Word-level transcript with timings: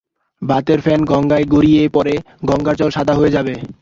ভাতের 0.41 0.79
ফেন 0.81 0.99
গঙ্গায় 1.05 1.45
গড়িয়ে 1.45 1.83
পড়ে 1.89 2.13
গঙ্গার 2.45 2.75
জল 2.77 2.89
সাদা 2.89 3.13
হয়ে 3.13 3.35
যাবে। 3.35 3.53